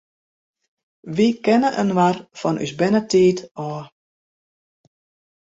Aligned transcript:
Wy 1.15 1.27
kenne 1.43 1.69
inoar 1.81 2.15
fan 2.39 2.59
ús 2.63 2.71
bernetiid 2.79 3.37
ôf. 3.67 3.85